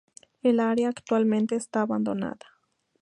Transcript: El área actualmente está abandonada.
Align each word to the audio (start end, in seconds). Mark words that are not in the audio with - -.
El 0.41 0.59
área 0.59 0.89
actualmente 0.89 1.53
está 1.55 1.81
abandonada. 1.81 2.57